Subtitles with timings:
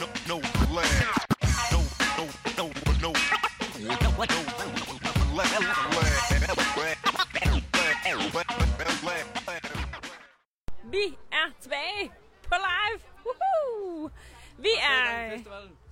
[0.00, 0.36] no, no
[0.74, 0.94] land.
[1.72, 1.80] No,
[2.18, 2.24] no,
[2.58, 2.66] no,
[3.02, 3.12] no.
[10.90, 12.10] Vi er tilbage
[12.42, 13.00] på live.
[13.24, 14.10] Woohoo!
[14.58, 15.36] Vi er...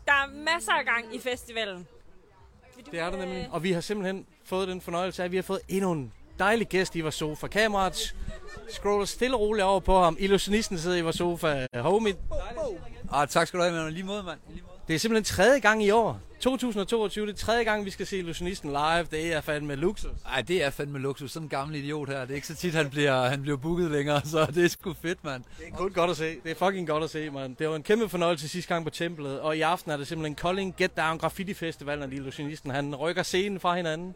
[0.06, 1.88] Der er masser af gang i festivalen.
[2.90, 3.48] Det er der øh, nemlig.
[3.50, 6.68] Og vi har simpelthen fået den fornøjelse af, at vi har fået endnu en dejlig
[6.68, 7.46] gæst i vores sofa.
[7.46, 8.14] Kameraet
[8.68, 10.16] scroller stille og roligt over på ham.
[10.20, 11.66] Illusionisten sidder i vores sofa.
[11.74, 12.14] Homie,
[13.14, 13.92] Ah, tak skal du have, man.
[13.92, 14.38] Lige måde, mand.
[14.48, 14.78] Lige måde.
[14.88, 16.20] det er simpelthen tredje gang i år.
[16.40, 19.06] 2022, det er tredje gang, vi skal se Illusionisten live.
[19.10, 20.10] Det er fandme luksus.
[20.26, 21.32] Ej, det er fandme luksus.
[21.32, 22.20] Sådan en gammel idiot her.
[22.20, 24.94] Det er ikke så tit, han bliver, han bliver booket længere, så det er sgu
[25.02, 25.44] fedt, mand.
[25.58, 26.40] Det er kun godt at se.
[26.44, 27.54] Det er fucking godt at se, man.
[27.58, 29.40] Det var en kæmpe fornøjelse sidste gang på templet.
[29.40, 33.22] Og i aften er det simpelthen Kolding Get Down Graffiti Festival, når Illusionisten han rykker
[33.22, 34.14] scenen fra hinanden.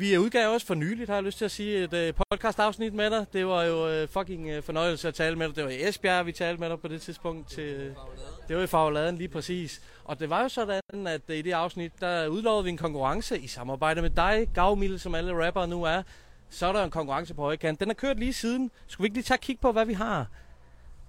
[0.00, 3.10] Vi udgav også for nyligt, har jeg lyst til at sige, et uh, podcast-afsnit med
[3.10, 3.26] dig.
[3.32, 5.56] Det var jo uh, fucking uh, fornøjelse at tale med dig.
[5.56, 7.48] Det var i Esbjerg, vi talte med dig på det tidspunkt.
[7.50, 7.94] Til,
[8.48, 9.82] det var i Fagladen lige præcis.
[10.04, 13.46] Og det var jo sådan, at i det afsnit, der udlovede vi en konkurrence i
[13.46, 16.02] samarbejde med dig, Gavmilde, som alle rappere nu er.
[16.50, 17.80] Så er der en konkurrence på højkant.
[17.80, 18.70] Den har kørt lige siden.
[18.86, 20.26] Skulle vi ikke lige tage kigge på, hvad vi har?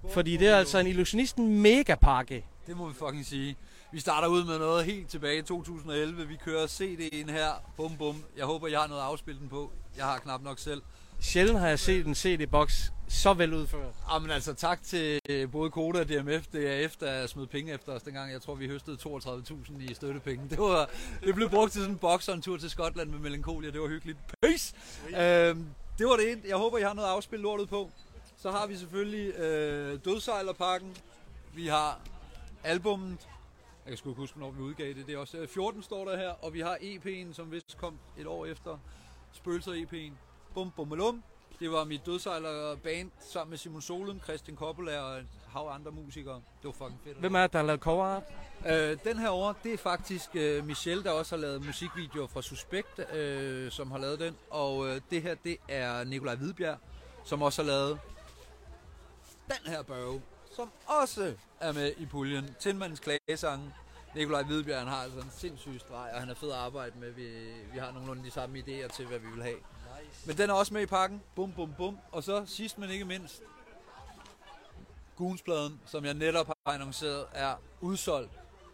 [0.10, 2.46] Fordi det er altså en Illusionisten megapakke.
[2.68, 3.56] Det må vi fucking sige.
[3.94, 6.28] Vi starter ud med noget helt tilbage i 2011.
[6.28, 7.72] Vi kører CD'en her.
[7.78, 8.24] Bum bum.
[8.38, 9.72] Jeg håber, jeg har noget at afspille den på.
[9.98, 10.82] Jeg har knap nok selv.
[11.20, 13.94] Sjældent har jeg set en CD-boks så vel udført.
[14.14, 16.48] Jamen altså, tak til øh, både Koda og DMF.
[16.54, 18.32] Det er efter at smide penge efter os dengang.
[18.32, 20.50] Jeg tror, vi høstede 32.000 i støttepenge.
[20.50, 20.90] Det, var,
[21.24, 23.72] det blev brugt til sådan en boks og en tur til Skotland med melankolia.
[23.72, 24.18] Det var hyggeligt.
[24.42, 24.74] Peace!
[25.08, 25.66] Øhm,
[25.98, 26.42] det var det ene.
[26.48, 27.92] Jeg håber, I har noget at afspille lortet på.
[28.38, 30.96] Så har vi selvfølgelig øh, Dødsejlerpakken.
[31.56, 32.00] Vi har
[32.64, 33.28] albummet.
[33.86, 35.08] Jeg kan sgu ikke huske, når vi udgav det.
[35.08, 36.30] Det er også øh, 14 står der her.
[36.30, 38.78] Og vi har EP'en, som vist kom et år efter.
[39.32, 40.14] Spøgelser EP'en.
[40.54, 41.24] Bum, bum, bum.
[41.60, 45.92] Det var mit dødsejler band sammen med Simon Solum, Christian Coppola og et hav andre
[45.92, 46.36] musikere.
[46.36, 47.18] Det var fucking fedt.
[47.18, 48.24] Hvem er det, der har lavet cover art?
[48.68, 52.42] Øh, den her over, det er faktisk øh, Michelle, der også har lavet musikvideoer fra
[52.42, 54.36] Suspekt, øh, som har lavet den.
[54.50, 56.78] Og øh, det her, det er Nikolaj Hvidbjerg,
[57.24, 58.00] som også har lavet
[59.48, 60.22] den her børge,
[60.56, 62.56] som også er med i puljen.
[62.60, 63.74] Tindmandens klagesange.
[64.16, 67.12] Nikolaj Hvidbjerg, har altså en sindssyg streg, og han er fed at arbejde med.
[67.12, 67.24] Vi,
[67.74, 69.58] vi har nogenlunde de samme idéer til, hvad vi vil have.
[70.26, 71.22] Men den er også med i pakken.
[71.36, 71.98] Bum, bum, bum.
[72.12, 73.42] Og så sidst, men ikke mindst,
[75.18, 78.32] Goonspladen, som jeg netop har annonceret, er udsolgt.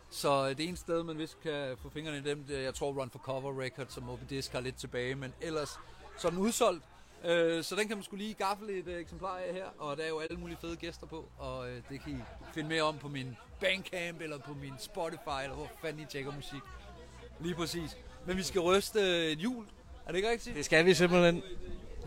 [0.09, 2.73] Så øh, det ene sted, man vist kan få fingrene i dem, det er, jeg
[2.73, 5.79] tror Run for Cover Records, som Moby Disk har lidt tilbage, men ellers
[6.17, 6.83] så er den udsolgt.
[7.25, 10.03] Øh, så den kan man skulle lige gaffle et øh, eksemplar af her, og der
[10.03, 12.17] er jo alle mulige fede gæster på, og øh, det kan I
[12.53, 16.31] finde mere om på min Bandcamp, eller på min Spotify, eller hvor fanden I tjekker
[16.31, 16.61] musik.
[17.39, 17.97] Lige præcis.
[18.25, 19.65] Men vi skal ryste øh, et jul,
[20.05, 20.55] er det ikke rigtigt?
[20.55, 21.43] Det skal vi simpelthen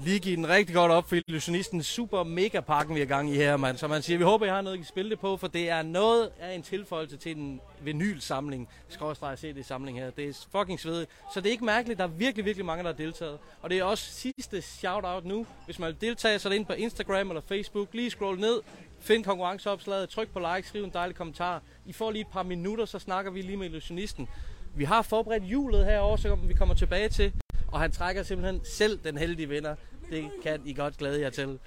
[0.05, 3.35] lige give den rigtig godt op for illusionisten super mega pakken, vi er gang i
[3.35, 3.77] her, mand.
[3.77, 5.71] Så man siger, vi håber, I har noget, I kan spille det på, for det
[5.71, 10.11] er noget af en tilføjelse til en vinylsamling, skråstrej CD-samling her.
[10.11, 11.11] Det er fucking svedigt.
[11.35, 13.39] Så det er ikke mærkeligt, der er virkelig, virkelig mange, der har deltaget.
[13.63, 15.47] Og det er også sidste shout-out nu.
[15.65, 17.89] Hvis man vil deltage, så er det ind på Instagram eller Facebook.
[17.93, 18.61] Lige scroll ned,
[19.01, 21.63] find konkurrenceopslaget, tryk på like, skriv en dejlig kommentar.
[21.87, 24.29] I får lige et par minutter, så snakker vi lige med illusionisten.
[24.77, 27.33] Vi har forberedt hjulet herovre, så vi kommer tilbage til.
[27.73, 29.75] Og han trækker simpelthen selv den heldige vinder.
[30.11, 31.59] Det kan I godt glæde jer til.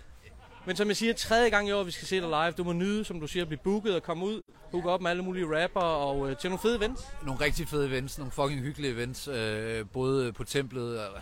[0.65, 2.51] Men som jeg siger, tredje gang i år, vi skal se dig live.
[2.51, 4.41] Du må nyde, som du siger, at blive booket og komme ud.
[4.71, 7.01] Hook op med alle mulige rapper og øh, til nogle fede events.
[7.25, 11.21] nogle rigtig fede events, nogle fucking hyggelige events, øh, både på templet og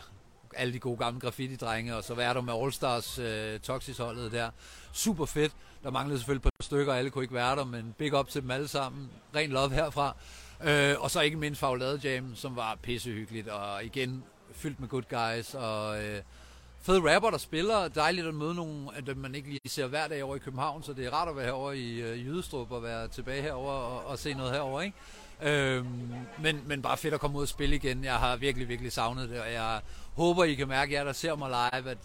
[0.56, 4.50] alle de gode gamle graffiti-drenge, og så var der med All-Stars øh, Toxis-holdet der.
[4.94, 5.52] Super fedt.
[5.84, 8.42] Der manglede selvfølgelig et par stykker, alle kunne ikke være der, men big up til
[8.42, 9.10] dem alle sammen.
[9.36, 10.16] Ren love herfra.
[10.64, 15.04] Øh, og så ikke mindst Faglade Jam, som var pissehyggeligt, og igen fyldt med good
[15.10, 16.22] guys, og øh,
[16.82, 17.88] fede rapper, der spiller.
[17.88, 20.94] Dejligt at møde nogen, at man ikke lige ser hver dag over i København, så
[20.94, 24.20] det er rart at være herovre i øh, Jydestrup og være tilbage herover og, og
[24.20, 24.98] se noget herover, ikke?
[25.42, 25.86] Øhm,
[26.40, 28.04] men, men bare fedt at komme ud og spille igen.
[28.04, 29.82] Jeg har virkelig, virkelig savnet det, og jeg
[30.16, 31.98] håber, I kan mærke, jer der ser mig live, at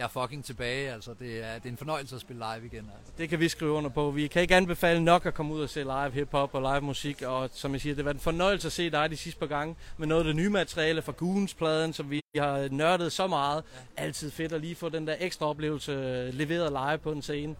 [0.00, 0.92] jeg er fucking tilbage.
[0.92, 2.90] Altså, det er, det er en fornøjelse at spille live igen.
[2.98, 3.12] Altså.
[3.18, 4.10] Det kan vi skrive under på.
[4.10, 7.22] Vi kan ikke anbefale nok at komme ud og se live hiphop og live musik.
[7.22, 9.76] Og som jeg siger, det var en fornøjelse at se dig de sidste par gange
[9.98, 13.64] med noget af det nye materiale fra Goons-pladen, som vi har nørdet så meget.
[13.96, 17.56] Altid fedt at lige få den der ekstra oplevelse øh, leveret live på en scene.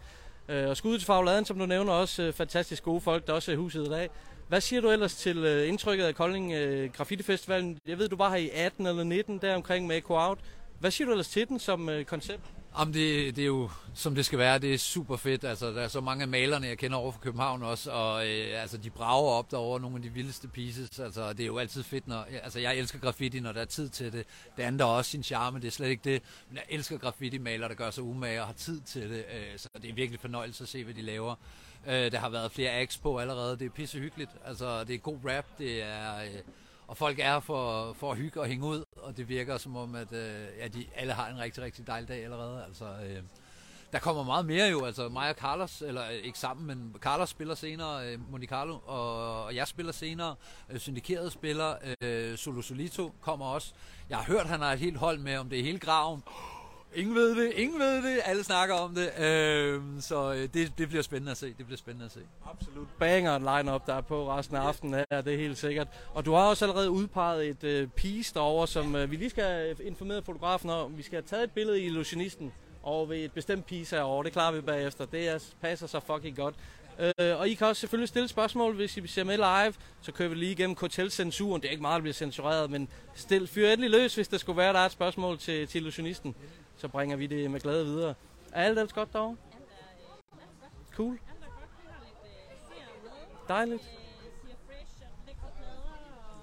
[0.49, 3.51] Øh, Og skud til Fagladen, som du nævner, også øh, fantastisk gode folk, der også
[3.51, 4.09] er i huset i dag.
[4.47, 6.53] Hvad siger du ellers til indtrykket af Kolding
[6.93, 7.77] Graffiti Festivalen?
[7.87, 10.39] Jeg ved, du var her i 18 eller 19 der omkring med Echo Out.
[10.81, 12.41] Hvad siger du ellers til den som øh, koncept?
[12.79, 15.43] Jamen, det, det er jo, som det skal være, det er super fedt.
[15.43, 18.61] Altså, der er så mange af malerne, jeg kender over fra København også, og øh,
[18.61, 20.99] altså, de brager op derover nogle af de vildeste pieces.
[20.99, 22.27] Altså, det er jo altid fedt, når...
[22.43, 24.25] Altså, jeg elsker graffiti, når der er tid til det.
[24.57, 26.21] Det andet har også sin charme, det er slet ikke det.
[26.49, 29.25] Men jeg elsker graffiti-malere, der gør sig umage og har tid til det.
[29.35, 31.35] Øh, så det er virkelig fornøjelse at se, hvad de laver.
[31.87, 33.59] Øh, der har været flere acts på allerede.
[33.59, 34.31] Det er pissehyggeligt.
[34.45, 35.45] Altså, det er god rap.
[35.57, 36.17] Det er...
[36.17, 36.39] Øh,
[36.91, 39.95] og folk er for, for at hygge og hænge ud, og det virker som om,
[39.95, 42.63] at øh, ja, de alle har en rigtig, rigtig dejlig dag allerede.
[42.67, 43.23] Altså, øh,
[43.91, 47.29] der kommer meget mere jo, altså mig og Carlos, eller øh, ikke sammen, men Carlos
[47.29, 50.35] spiller senere, øh, Monte Carlo, og, og jeg spiller senere,
[50.69, 53.73] øh, Syndikeret spiller, øh, Solo Solito kommer også.
[54.09, 56.23] Jeg har hørt, han har et helt hold med, om det er hele graven.
[56.95, 60.89] Ingen ved det, ingen ved det, alle snakker om det, øhm, øh, så det, det
[60.89, 62.19] bliver spændende at se, det bliver spændende at se.
[62.45, 65.87] Absolut banger line-up, der er på resten af aftenen her, det er helt sikkert.
[66.13, 69.75] Og du har også allerede udpeget et øh, piece derovre, som øh, vi lige skal
[69.83, 70.97] informere fotografen om.
[70.97, 72.53] Vi skal have taget et billede i Illusionisten
[72.83, 74.23] over ved et bestemt piece herovre.
[74.23, 75.05] Det klarer vi bagefter.
[75.05, 76.55] Det er, passer så fucking godt.
[76.99, 79.73] Øh, og I kan også selvfølgelig stille spørgsmål, hvis I ser med live.
[80.01, 81.61] Så kører vi lige igennem Kotel-censuren.
[81.61, 84.57] Det er ikke meget, der bliver censureret, men stil, fyr endelig løs, hvis der skulle
[84.57, 86.35] være, der er et spørgsmål til, til illusionisten.
[86.81, 88.13] Så bringer vi det med glæde videre.
[88.51, 89.37] Er alt ellers godt derovre?
[90.93, 91.19] Cool.
[93.47, 93.83] Dejligt.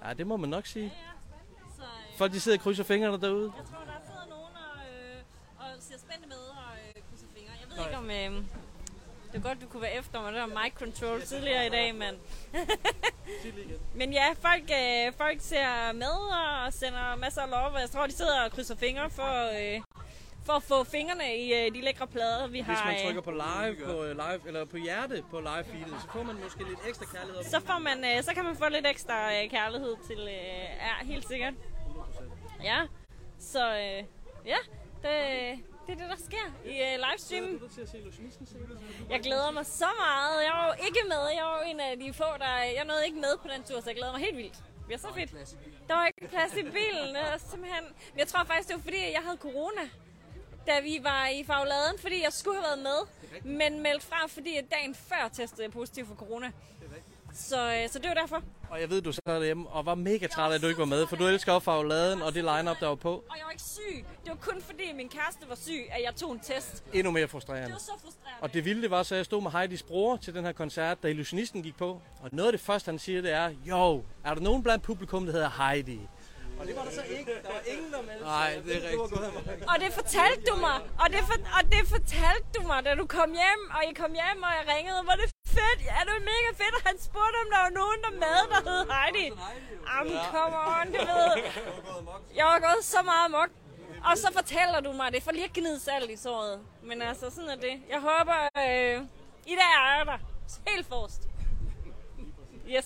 [0.03, 0.93] Ja, det må man nok sige.
[1.75, 3.53] Så øh, Folk de sidder og krydser fingrene derude.
[3.57, 5.21] jeg tror, der sidder nogen og, øh,
[5.59, 7.51] og ser spændte med og øh, krydser fingre.
[7.61, 8.35] Jeg ved ikke om...
[8.35, 8.45] Øh,
[9.31, 10.33] det er godt, du kunne være efter mig.
[10.33, 12.15] Det var mic control tidligere i dag, men...
[13.99, 16.15] men ja, folk, øh, folk ser med
[16.65, 17.73] og sender masser af love.
[17.75, 19.81] og Jeg tror, de sidder og krydser fingre for, øh,
[20.49, 22.85] for at få fingrene i øh, de lækre plader, vi Hvis har.
[22.85, 26.07] man øh, trykker på live, på øh, live eller på hjerte på live feedet, så
[26.13, 27.43] får man måske lidt ekstra kærlighed.
[27.43, 30.19] så, får man, øh, så kan man få lidt ekstra øh, kærlighed til...
[30.19, 31.53] Øh, ja, helt sikkert.
[32.63, 32.79] Ja,
[33.39, 34.03] så øh,
[34.53, 34.59] ja,
[35.03, 35.13] det,
[35.85, 37.61] det er det, der sker i øh, livestreamen.
[39.09, 40.35] Jeg glæder mig så meget.
[40.47, 41.23] Jeg var jo ikke med.
[41.37, 42.53] Jeg var jo en af de få, der...
[42.77, 44.57] Jeg nåede ikke med på den tur, så jeg glæder mig helt vildt.
[44.77, 45.31] Det bliver så fedt.
[45.87, 47.09] Der var ikke plads i bilen.
[47.37, 47.83] Simpelthen...
[48.11, 49.83] Men jeg tror faktisk, det var fordi, jeg havde corona
[50.69, 52.99] da vi var i fagladen, fordi jeg skulle have været med,
[53.57, 56.51] men meldt fra, fordi jeg dagen før testede jeg positiv for corona.
[57.33, 58.43] Så, øh, så det var derfor.
[58.69, 60.85] Og jeg ved, du sad derhjemme og var mega træt af, at du ikke var
[60.85, 63.13] med, for du elsker også farveladen og det line-up, der var på.
[63.29, 64.05] Og jeg var ikke syg.
[64.23, 66.83] Det var kun fordi min kæreste var syg, at jeg tog en test.
[66.93, 67.71] Endnu mere Det frustrerende.
[67.71, 68.41] var så frustrerende.
[68.41, 71.03] Og det vilde det var så, jeg stod med Heidis bror til den her koncert,
[71.03, 72.01] da illusionisten gik på.
[72.21, 75.25] Og noget af det første, han siger, det er, jo, er der nogen blandt publikum,
[75.25, 75.99] der hedder Heidi?
[76.59, 77.33] Og det var der så ikke.
[77.45, 79.67] Der var ingen, der meldte Nej, det er rigtigt.
[79.71, 80.77] Og det fortalte du mig.
[81.01, 83.61] Og det, for, og det fortalte du mig, da du kom hjem.
[83.75, 84.99] Og I kom hjem, og jeg ringede.
[85.09, 85.27] Var det
[85.57, 85.79] fedt?
[85.91, 86.73] Ja, det var mega fedt.
[86.79, 89.25] Og han spurgte, om der var nogen, der med, der hed Heidi.
[89.91, 91.29] Jamen, come on, det ved
[92.37, 92.45] jeg.
[92.51, 93.49] var gået så meget amok.
[94.09, 96.59] Og så fortæller du mig det, for lige at gnide salt i såret.
[96.83, 97.75] Men altså, sådan er det.
[97.93, 98.95] Jeg håber, øh,
[99.53, 100.17] i dag er jeg der.
[100.71, 101.21] Helt forrest.
[102.75, 102.85] Yes.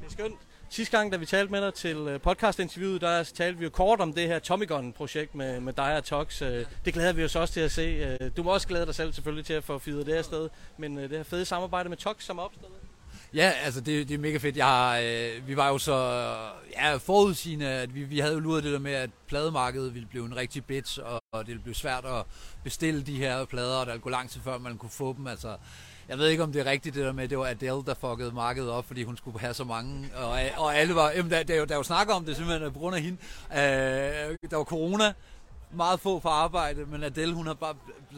[0.00, 0.40] Det er skønt.
[0.70, 4.00] Sidste gang, da vi talte med dig til øh, podcastinterviewet, der talte vi jo kort
[4.00, 6.42] om det her Tommy Gun-projekt med, med dig og Tox.
[6.42, 7.82] Øh, det glæder vi os også til at se.
[8.20, 10.48] Øh, du må også glæde dig selv selvfølgelig til at få fyret det her sted,
[10.78, 12.72] Men det her fede samarbejde med Tox, som er opstået.
[13.34, 14.56] Ja, altså det, det er mega fedt.
[14.56, 15.94] Jeg har, øh, vi var jo så
[16.72, 20.26] ja, forudsigende, at vi, vi havde jo luret det der med, at plademarkedet ville blive
[20.26, 22.24] en rigtig bitch, og, og det ville blive svært at
[22.64, 25.26] bestille de her plader, og der ville gå lang tid før man kunne få dem.
[25.26, 25.56] Altså,
[26.08, 27.94] jeg ved ikke, om det er rigtigt det der med, at det var Adele, der
[28.00, 31.42] fuckede markedet op, fordi hun skulle have så mange, og, og alle var, jamen der,
[31.42, 33.18] der, der jo snakker om det simpelthen på grund af hende.
[33.52, 35.12] Øh, der var corona,
[35.70, 37.74] meget få for arbejde, men Adele, hun har bare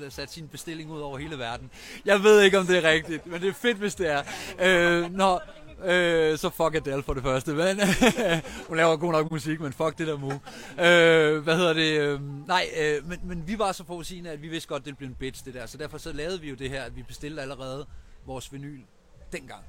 [0.09, 1.71] sat sin bestilling ud over hele verden.
[2.05, 4.23] Jeg ved ikke, om det er rigtigt, men det er fedt, hvis det er.
[4.61, 5.43] Øh, når,
[5.85, 7.81] øh, så fuck Adele for det første, men
[8.69, 10.41] hun laver god nok musik, men fuck det der move.
[10.71, 12.01] Øh, hvad hedder det?
[12.01, 15.09] Øh, nej, øh, men, men vi var så forudsigende, at vi vidste godt, det blev
[15.09, 15.67] en bitch, det der.
[15.67, 17.87] Så derfor så lavede vi jo det her, at vi bestilte allerede
[18.27, 18.81] vores vinyl
[19.33, 19.63] dengang.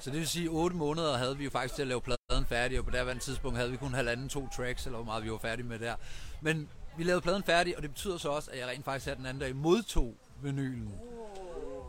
[0.00, 2.78] Så det vil sige, 8 måneder havde vi jo faktisk til at lave pladen færdig,
[2.78, 5.38] og på det tidspunkt havde vi kun halvanden to tracks, eller hvor meget vi var
[5.38, 5.94] færdige med der.
[6.40, 9.14] Men vi lavede pladen færdig, og det betyder så også, at jeg rent faktisk her
[9.14, 10.92] den anden dag modtog vinylen.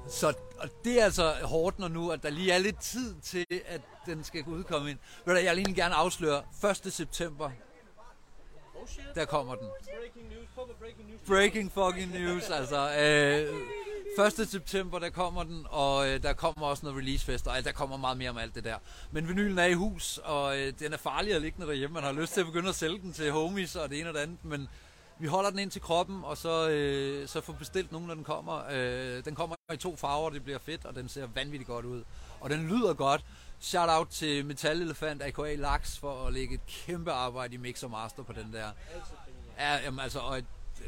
[0.09, 3.45] Så og det er altså hårdt, når nu, at der lige er lidt tid til,
[3.65, 4.99] at den skal udkomme ind.
[5.25, 6.43] Ved du, jeg vil egentlig gerne afsløre
[6.85, 6.93] 1.
[6.93, 7.51] september,
[9.15, 9.67] der kommer den.
[11.27, 12.91] Breaking fucking news, altså.
[12.99, 13.53] Øh,
[14.39, 14.49] 1.
[14.49, 18.17] september, der kommer den, og øh, der kommer også noget releasefest, og der kommer meget
[18.17, 18.77] mere om alt det der.
[19.11, 21.93] Men vinylen er i hus, og øh, den er farlig at ligge derhjemme.
[21.93, 24.13] Man har lyst til at begynde at sælge den til homies og det ene og
[24.13, 24.69] det andet, men
[25.19, 28.23] vi holder den ind til kroppen, og så, øh, så får bestilt nogen, når den
[28.23, 28.61] kommer.
[28.71, 32.03] Øh, den kommer i to farver, det bliver fedt, og den ser vanvittigt godt ud.
[32.39, 33.25] Og den lyder godt.
[33.59, 37.83] Shout out til Metal Elefant, aka Lax, for at lægge et kæmpe arbejde i mix
[37.83, 38.71] og master på den der.
[39.59, 40.41] Ja, jamen, altså, og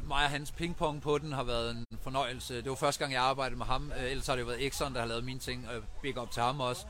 [0.03, 2.55] mig og hans pingpong på den har været en fornøjelse.
[2.55, 3.91] Det var første gang, jeg arbejdede med ham.
[3.98, 6.31] Øh, ellers har det jo været Exxon, der har lavet mine ting, og big up
[6.31, 6.86] til ham også.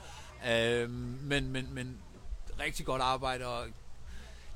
[0.49, 1.97] Øh, men, men, men
[2.59, 3.65] rigtig godt arbejde, og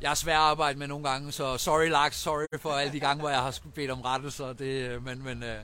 [0.04, 3.00] jeg er svær at arbejde med nogle gange, så sorry Lars, sorry for alle de
[3.00, 4.54] gange, hvor jeg har bedt om rettelser.
[4.54, 5.60] Det, øh, men, men øh,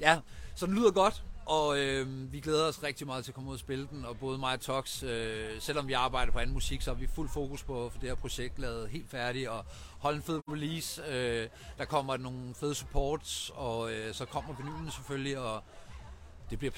[0.00, 0.18] ja,
[0.54, 1.22] så den lyder godt.
[1.46, 4.18] Og øh, vi glæder os rigtig meget til at komme ud og spille den, og
[4.18, 7.28] både mig og Tox, øh, selvom vi arbejder på anden musik, så har vi fuld
[7.28, 9.64] fokus på at få det her projekt lavet helt færdigt, og
[9.98, 11.02] holde en fed release.
[11.08, 15.62] Øh, der kommer nogle fede supports, og øh, så kommer vinylen selvfølgelig, og
[16.50, 16.72] det bliver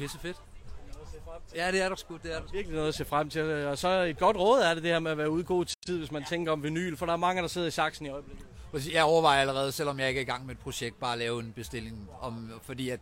[1.13, 1.57] fedt.
[1.57, 2.53] Ja, det er der sgu, det er der.
[2.53, 3.67] Virkelig noget at se frem til.
[3.67, 5.65] Og så et godt råd er det det her med at være ude i god
[5.87, 8.09] tid, hvis man tænker om vinyl, for der er mange, der sidder i saksen i
[8.09, 8.47] øjeblikket.
[8.93, 11.41] Jeg overvejer allerede, selvom jeg ikke er i gang med et projekt, bare at lave
[11.41, 13.01] en bestilling, om, fordi at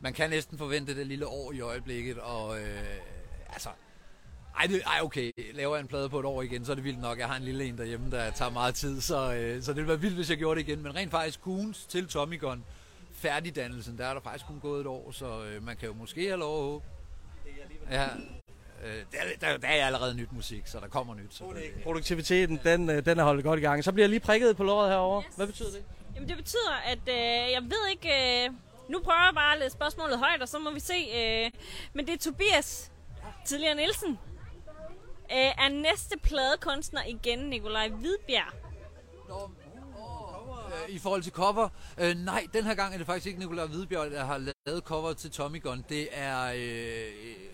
[0.00, 2.80] man kan næsten forvente det lille år i øjeblikket, og øh,
[3.48, 3.68] altså,
[4.58, 6.84] ej, det, ej, okay, laver jeg en plade på et år igen, så er det
[6.84, 7.18] vildt nok.
[7.18, 9.88] Jeg har en lille en derhjemme, der tager meget tid, så, øh, så det ville
[9.88, 10.82] være vildt, hvis jeg gjorde det igen.
[10.82, 12.64] Men rent faktisk, Kuhns til Tommy Gun,
[13.12, 16.26] færdigdannelsen, der er der faktisk kun gået et år, så øh, man kan jo måske
[16.26, 16.84] have lov at håbe.
[17.90, 18.04] Ja,
[18.84, 21.42] øh, der, der, der er allerede nyt musik, så der kommer nyt.
[21.82, 23.84] Produktiviteten, den, øh, den er holdt godt i gang.
[23.84, 25.22] Så bliver jeg lige prikket på låret herover.
[25.36, 25.84] Hvad betyder det?
[26.14, 28.08] Jamen det betyder, at øh, jeg ved ikke...
[28.44, 28.50] Øh,
[28.88, 30.94] nu prøver jeg bare at læse spørgsmålet højt, og så må vi se.
[31.16, 31.50] Øh,
[31.92, 32.90] men det er Tobias,
[33.44, 34.18] tidligere Nielsen.
[35.32, 38.52] Øh, er næste pladekunstner igen Nikolaj Hvidbjerg?
[40.68, 41.68] Øh, I forhold til cover,
[41.98, 45.12] øh, nej, den her gang er det faktisk ikke Nikolaj Hvidbjerg, der har lavet cover
[45.12, 45.84] til Tommy Gun.
[45.88, 47.47] Det er, øh,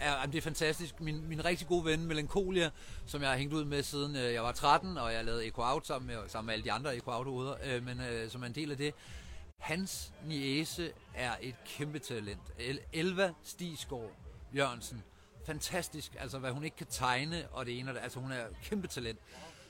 [0.00, 1.00] er, det er fantastisk.
[1.00, 2.70] Min, min rigtig gode ven, Melancholia,
[3.06, 5.62] som jeg har hængt ud med siden øh, jeg var 13, og jeg lavede Echo
[5.62, 8.46] Out sammen med, sammen med alle de andre Echo Out-hoveder, øh, men øh, som er
[8.46, 8.94] en del af det.
[9.58, 12.40] Hans niese er et kæmpe talent.
[12.58, 14.10] El- Elva Stisgaard
[14.56, 15.02] Jørgensen.
[15.46, 18.44] Fantastisk, altså hvad hun ikke kan tegne, og det ene og det, altså hun er
[18.64, 19.18] kæmpe talent.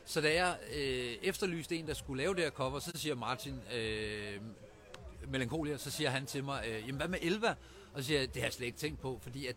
[0.05, 3.61] Så da jeg øh, efterlyste en, der skulle lave det her cover, så siger Martin
[3.75, 4.41] øh,
[5.29, 7.49] Melancholia, så siger han til mig, øh, jamen hvad med Elva?
[7.95, 9.57] Og så siger jeg, det har jeg slet ikke tænkt på, fordi at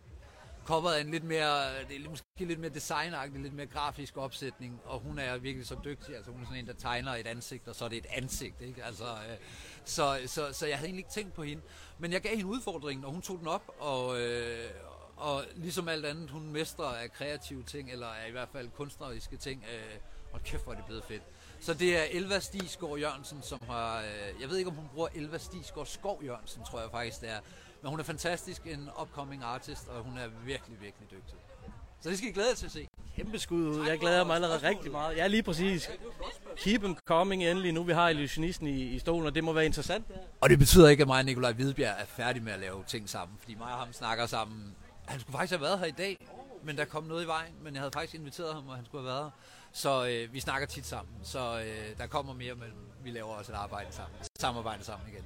[0.64, 4.16] coveret er en lidt mere, øh, det er måske lidt mere designagtig, lidt mere grafisk
[4.16, 7.26] opsætning, og hun er virkelig så dygtig, altså hun er sådan en, der tegner et
[7.26, 8.84] ansigt, og så er det et ansigt, ikke?
[8.84, 9.36] Altså, øh,
[9.84, 11.62] så, så, så jeg havde egentlig ikke tænkt på hende,
[11.98, 14.70] men jeg gav hende udfordringen, og hun tog den op, og, øh,
[15.16, 19.36] og ligesom alt andet, hun mestrer af kreative ting, eller af i hvert fald kunstneriske
[19.36, 19.98] ting, øh,
[20.32, 21.22] og kæft hvor er det blevet fedt.
[21.60, 25.08] Så det er Elva Stisgaard Jørgensen, som har, øh, jeg ved ikke om hun bruger
[25.14, 27.40] Elva Stisgaard Skov Jørgensen, tror jeg faktisk det er,
[27.84, 31.34] men hun er fantastisk, en upcoming artist, og hun er virkelig, virkelig dygtig.
[32.00, 32.88] Så det skal I glæde jer til at se.
[33.16, 33.86] Kæmpe skud ud.
[33.86, 35.16] Jeg glæder mig allerede rigtig meget.
[35.16, 35.90] Ja, lige præcis.
[36.56, 37.72] Keep them coming endelig.
[37.72, 40.06] Nu vi har illusionisten i, i stolen, og det må være interessant.
[40.40, 43.08] Og det betyder ikke, at mig og Nikolaj Hvidbjerg er færdige med at lave ting
[43.08, 44.76] sammen, fordi mig og ham snakker sammen.
[45.06, 46.28] Han skulle faktisk have været her i dag,
[46.62, 49.04] men der kom noget i vejen, men jeg havde faktisk inviteret ham, og han skulle
[49.04, 49.30] have været her.
[49.72, 52.68] Så øh, vi snakker tit sammen, så øh, der kommer mere, men
[53.02, 54.16] vi laver også et arbejde sammen.
[54.40, 55.24] Samarbejde sammen igen.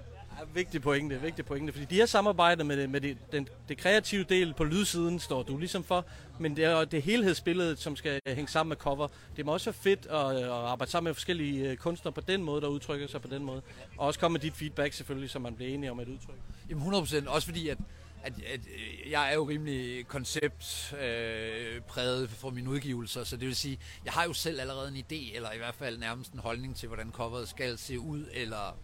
[0.55, 4.25] Vigtig pointe, vigtig pointe, fordi de har samarbejdet med, det, med det, den, det kreative
[4.25, 6.05] del på lydsiden, står du ligesom for,
[6.39, 9.09] men det er det helhedsbilledet, som skal hænge sammen med cover.
[9.37, 12.43] Det må også være fedt at, at arbejde sammen med forskellige øh, kunstnere på den
[12.43, 13.63] måde, der udtrykker sig på den måde.
[13.97, 16.39] Og også komme med dit feedback selvfølgelig, så man bliver enige om et udtryk.
[16.71, 17.79] Jamen 100%, også fordi at,
[18.23, 23.47] at, at øh, jeg er jo rimelig konceptpræget øh, præget for mine udgivelser, så det
[23.47, 26.39] vil sige, jeg har jo selv allerede en idé, eller i hvert fald nærmest en
[26.39, 28.79] holdning til, hvordan coveret skal se ud, eller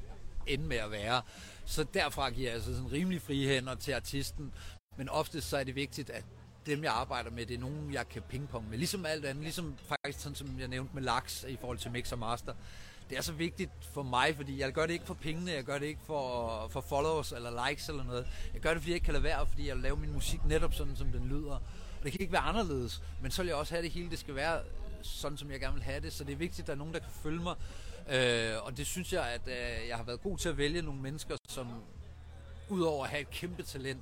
[0.46, 1.22] ende med at være.
[1.64, 4.52] Så derfra giver jeg altså sådan rimelig frie hænder til artisten,
[4.96, 6.24] men oftest så er det vigtigt, at
[6.66, 8.78] dem, jeg arbejder med, det er nogen, jeg kan pingpong med.
[8.78, 12.12] Ligesom alt andet, ligesom faktisk sådan, som jeg nævnte med Laks i forhold til Mix
[12.12, 12.54] og Master.
[13.10, 15.78] Det er så vigtigt for mig, fordi jeg gør det ikke for pengene, jeg gør
[15.78, 18.26] det ikke for, for followers eller likes eller noget.
[18.54, 20.74] Jeg gør det, fordi jeg ikke kan lade være, fordi jeg laver min musik netop
[20.74, 21.52] sådan, som den lyder.
[21.98, 24.18] Og det kan ikke være anderledes, men så vil jeg også have det hele, det
[24.18, 24.60] skal være
[25.02, 26.12] sådan, som jeg gerne vil have det.
[26.12, 27.54] Så det er vigtigt, at der er nogen, der kan følge mig.
[28.08, 31.00] Øh, og det synes jeg, at øh, jeg har været god til at vælge nogle
[31.00, 31.66] mennesker, som
[32.68, 34.00] udover at have et kæmpe talent,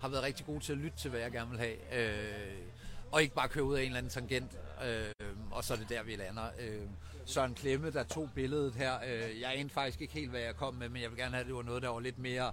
[0.00, 1.76] har været rigtig god til at lytte til, hvad jeg gerne vil have.
[1.92, 2.58] Øh,
[3.12, 5.88] og ikke bare køre ud af en eller anden tangent, øh, og så er det
[5.88, 6.44] der, vi lander.
[6.60, 6.80] Øh,
[7.26, 8.98] Søren Klemme, der tog billedet her.
[9.06, 11.40] Øh, jeg anede faktisk ikke helt, hvad jeg kom med, men jeg vil gerne have,
[11.40, 12.52] at det var noget, der var lidt mere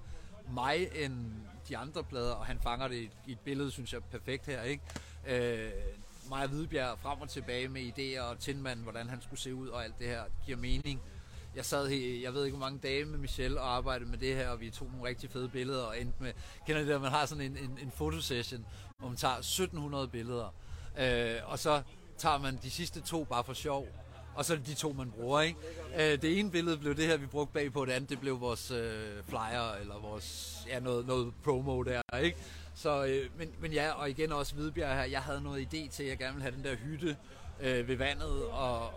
[0.51, 1.31] mig end
[1.69, 4.61] de andre plader, og han fanger det i, i et billede, synes jeg, perfekt her,
[4.61, 4.83] ikke?
[5.27, 5.71] Øh,
[6.29, 9.83] Maja Hvidebjerg frem og tilbage med idéer, og Tindmand, hvordan han skulle se ud, og
[9.83, 11.01] alt det her giver mening.
[11.55, 14.36] Jeg sad her, jeg ved ikke hvor mange dage med Michelle og arbejdede med det
[14.36, 16.33] her, og vi tog nogle rigtig fede billeder, og endte med,
[16.67, 18.65] kender det der, man har sådan en, en, en fotosession,
[18.98, 20.53] hvor man tager 1700 billeder,
[21.00, 21.81] øh, og så
[22.17, 23.88] tager man de sidste to bare for sjov,
[24.36, 25.59] og så er det de to, man bruger, ikke?
[25.95, 28.39] Øh, det ene billede blev det her, vi brugte bag på, det andet, det blev
[28.39, 32.38] vores øh, flyer, eller vores, ja, noget, noget promo der, ikke?
[32.81, 36.03] Så, øh, men, men ja, og igen også Hvidbjerg her, jeg havde noget idé til,
[36.03, 37.17] at jeg gerne ville have den der hytte
[37.59, 38.91] øh, ved vandet, og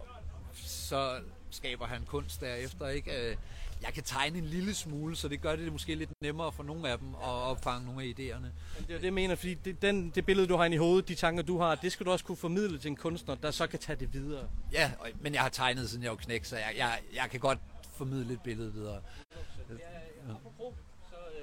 [0.54, 1.20] så
[1.50, 3.30] skaber han kunst derefter, ikke?
[3.30, 3.36] Øh,
[3.82, 6.88] jeg kan tegne en lille smule, så det gør det måske lidt nemmere for nogle
[6.88, 8.46] af dem at opfange nogle af idéerne.
[8.78, 11.08] Det er det, jeg mener, fordi det, den, det billede, du har inde i hovedet,
[11.08, 13.66] de tanker, du har, det skal du også kunne formidle til en kunstner, der så
[13.66, 14.48] kan tage det videre.
[14.72, 17.58] Ja, men jeg har tegnet, siden jeg var knæk, så jeg, jeg, jeg kan godt
[17.94, 19.00] formidle et billede videre.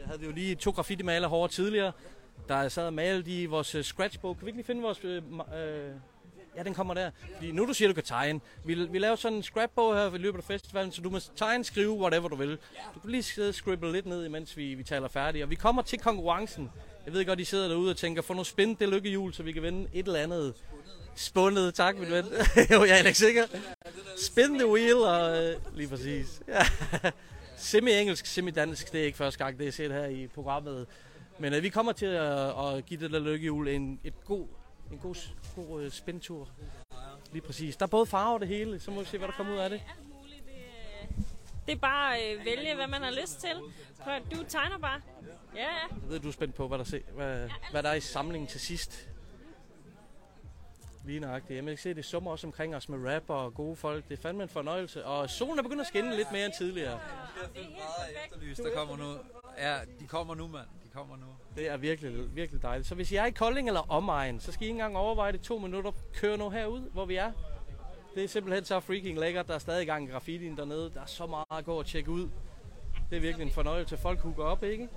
[0.06, 1.92] havde vi jo lige to graffiti-maler hårde tidligere,
[2.48, 4.38] der sad og malede i vores øh, scratchbog.
[4.38, 5.00] Kan vi ikke lige finde vores...
[5.04, 5.92] Øh, øh,
[6.58, 7.12] ja, den kommer der.
[7.36, 8.40] Fordi nu du siger, du kan tegne.
[8.66, 11.64] Vi, vi laver sådan en scrapbog her ved løbet af festivalen, så du må tegne,
[11.64, 12.58] skrive, whatever du vil.
[12.96, 15.44] Du kan lige sidde og scribble lidt ned, imens vi, vi taler færdigt.
[15.44, 16.72] Og vi kommer til konkurrencen.
[17.06, 19.52] Jeg ved godt, I sidder derude og tænker, få noget spændt det lykkehjul, så vi
[19.52, 20.54] kan vinde et eller andet
[21.16, 21.74] spundet.
[21.74, 22.26] Tak, min ven.
[22.72, 23.44] jo, jeg er ikke sikker.
[24.18, 26.42] Spin the wheel, og øh, lige præcis.
[26.48, 26.66] Ja.
[27.58, 30.88] Semi-engelsk, semi-dansk, det er ikke første gang, det er set her i programmet.
[31.40, 34.48] Men øh, vi kommer til at, at give det der lykkehjul en, et god,
[34.92, 35.16] en god,
[35.56, 36.48] god øh, spintur.
[37.32, 37.78] Lige præcis.
[37.78, 39.60] Der er både farve og det hele, så må vi se, hvad der kommer ud
[39.60, 39.76] af det.
[39.98, 40.44] Alt muligt.
[40.46, 40.54] Det,
[41.18, 41.26] øh,
[41.66, 43.50] det er bare at øh, vælge, hvad man har lyst til.
[44.04, 45.02] Prøv, at- du tegner bare.
[45.56, 45.68] Ja, ja.
[46.02, 48.48] Jeg ved, du er spændt på, hvad der, se, hvad, hvad der er i samlingen
[48.48, 49.10] til sidst.
[51.06, 51.56] Lige nøjagtigt.
[51.58, 54.10] Jeg kan se, det summer også omkring os med rap og gode folk.
[54.10, 55.06] Det er fandme en fornøjelse.
[55.06, 57.00] Og solen er begyndt at skinne lidt mere end tidligere.
[57.54, 57.76] Det er helt
[58.34, 58.58] perfekt.
[58.58, 59.18] Der kommer nu.
[59.58, 60.66] Ja, de kommer nu, mand.
[60.90, 61.26] De kommer nu.
[61.56, 62.88] Det er virkelig, virkelig dejligt.
[62.88, 65.42] Så hvis I er i Kolding eller omegn, så skal I ikke engang overveje det
[65.42, 65.92] to minutter.
[66.14, 67.32] Kør nu herud, hvor vi er.
[68.16, 69.48] Det er simpelthen så freaking lækkert.
[69.48, 70.92] Der er stadig gang graffitien dernede.
[70.94, 72.30] Der er så meget at gå og tjekke ud.
[73.10, 73.98] Det er virkelig en fornøjelse.
[73.98, 74.90] Folk hooker op, ikke?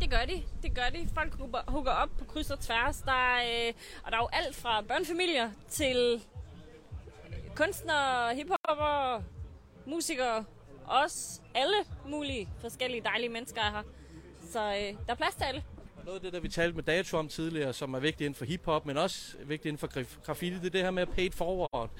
[0.00, 0.42] Det gør de.
[0.62, 1.08] Det gør de.
[1.14, 3.00] Folk hugger, hugger op på kryds og tværs.
[3.00, 3.72] Der er, øh,
[4.04, 6.24] og der er jo alt fra børnefamilier til
[7.56, 9.22] kunstnere, hiphopper,
[9.86, 10.44] musikere.
[10.86, 13.82] Også alle mulige forskellige dejlige mennesker er her.
[14.52, 15.62] Så øh, der er plads til alle.
[16.04, 18.44] Noget af det, der vi talte med Dato om tidligere, som er vigtigt inden for
[18.44, 21.34] hiphop, men også vigtigt inden for graffiti, det er det her med at pay it
[21.34, 21.90] forward.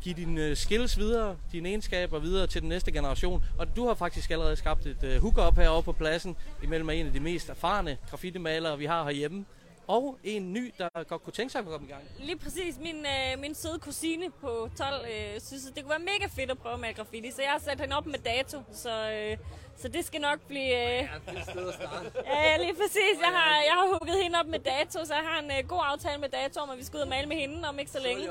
[0.00, 3.44] Giv dine øh, skills videre, dine egenskaber videre til den næste generation.
[3.58, 7.12] Og du har faktisk allerede skabt et uh, hookup herovre på pladsen, imellem en af
[7.12, 9.44] de mest erfarne graffiti-malere, vi har herhjemme.
[9.86, 12.02] Og en ny, der godt kunne tænke sig at komme i gang.
[12.18, 12.78] Lige præcis.
[12.78, 16.50] Min, øh, min søde kusine på 12 øh, synes, at det kunne være mega fedt
[16.50, 17.30] at prøve med graffiti.
[17.30, 18.58] Så jeg har sat hende op med dato.
[18.72, 19.36] Så, øh,
[19.76, 20.72] så det skal nok blive...
[20.82, 22.12] Øh, Ja, det sted at starte.
[22.26, 23.14] Ja, lige præcis.
[23.20, 25.80] Jeg har, jeg har hugget hende op med dato, så jeg har en uh, god
[25.92, 28.00] aftale med dato om, at vi skal ud og male med hende om ikke så
[28.00, 28.22] længe.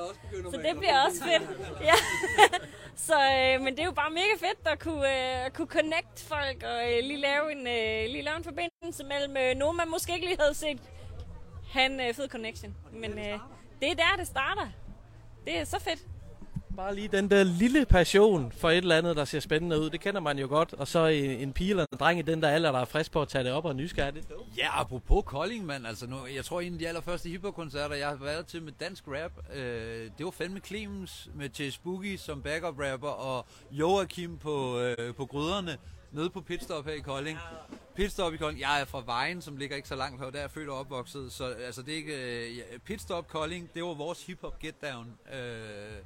[0.52, 1.44] Så det bliver også fedt.
[1.90, 1.94] Ja.
[3.08, 6.16] så, øh, men det er jo bare mega fedt at kunne, øh, at kunne connect
[6.28, 9.90] folk og øh, lige, lave en, øh, lige lave en forbindelse mellem øh, nogen, man
[9.90, 10.80] måske ikke lige havde set
[11.74, 12.76] have en øh, fed connection.
[12.94, 13.40] Men øh,
[13.82, 14.68] det er der, det starter.
[15.46, 16.00] Det er så fedt.
[16.78, 20.00] Bare lige den der lille passion for et eller andet, der ser spændende ud, det
[20.00, 20.74] kender man jo godt.
[20.74, 23.12] Og så en, en pige eller en dreng i den der alder, der er frisk
[23.12, 24.14] på at tage det op og er nysgerrig.
[24.14, 24.26] Det.
[24.58, 25.88] Ja, apropos Kolding, mand.
[25.88, 29.04] Altså, nu, jeg tror, en af de allerførste hiphop-koncerter, jeg har været til med dansk
[29.08, 34.80] rap, øh, det var fandme Clemens med Chase Boogie som backup rapper, og Joachim på,
[34.80, 35.78] øh, på gryderne,
[36.14, 37.40] nede på Pitstop her i Kolding.
[37.96, 38.62] Pitstop i Kolding.
[38.62, 41.32] Jeg er fra Vejen, som ligger ikke så langt her, der er født og opvokset.
[41.32, 42.48] Så altså, det er ikke...
[42.48, 45.18] Øh, ja, Pitstop Kolding, det var vores hiphop get down.
[45.34, 45.98] Øh,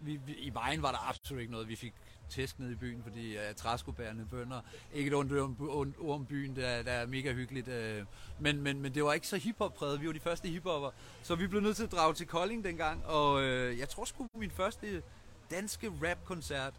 [0.00, 1.68] vi, vi, I Vejen var der absolut ikke noget.
[1.68, 1.92] Vi fik
[2.30, 4.60] tæsk ned i byen, fordi uh, træskobærende bønder.
[4.94, 7.68] Ikke et ondt ord om byen, der, der er mega hyggeligt.
[7.68, 8.06] Uh,
[8.38, 10.00] men, men, men det var ikke så hiphop-præget.
[10.00, 10.90] Vi var de første hiphopper.
[11.22, 13.06] Så vi blev nødt til at drage til Kolding dengang.
[13.06, 15.02] Og uh, jeg tror sgu min første
[15.50, 16.74] danske rap-koncert,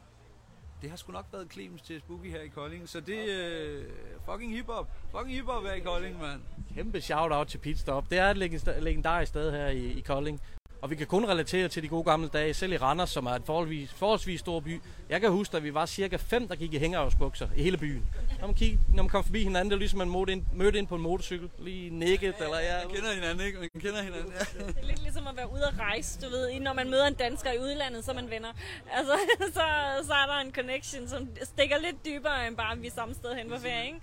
[0.81, 2.89] det har sgu nok været Clemens til Spooky her i Kolding.
[2.89, 4.89] Så det er uh, fucking hiphop.
[5.11, 6.41] Fucking hiphop her i Kolding, mand.
[6.75, 8.09] Kæmpe shout-out til Pitstop.
[8.09, 8.37] Det er et
[8.83, 10.41] legendarisk sted her i, i Kolding.
[10.85, 13.33] Og vi kan kun relatere til de gode gamle dage, selv i Randers, som er
[13.33, 14.81] en forholdsvis, forholdsvis stor by.
[15.09, 18.05] Jeg kan huske, at vi var cirka fem, der gik i hængeravsbukser i hele byen.
[18.39, 20.77] Når man, kig, når man kom forbi hinanden, det var ligesom man mødte ind, mødte
[20.77, 21.49] ind på en motorcykel.
[21.59, 22.77] Lige nikket, eller ja.
[22.85, 23.59] Man kender hinanden, ikke?
[23.59, 24.63] Man kender hinanden, ja.
[24.67, 26.59] Det er lidt ligesom at være ude at rejse, du ved.
[26.59, 28.53] Når man møder en dansker i udlandet, så er man venner.
[28.91, 29.13] Altså,
[29.57, 29.65] så,
[30.07, 33.13] så er der en connection, som stikker lidt dybere, end bare at vi er samme
[33.13, 33.99] sted hen på ferie, ikke?